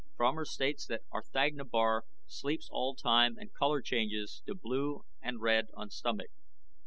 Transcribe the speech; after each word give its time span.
FROMER 0.17 0.45
STATES 0.45 0.87
THAT 0.87 1.03
R'THAGNA 1.13 1.65
BAR 1.65 2.05
SLEEPS 2.25 2.69
ALL 2.71 2.95
TIME 2.95 3.37
AND 3.37 3.53
COLOR 3.53 3.83
CHANGES 3.83 4.41
TO 4.47 4.55
BLUE 4.55 5.05
AND 5.21 5.41
RED 5.41 5.67
ON 5.75 5.91
STOMACH. 5.91 6.31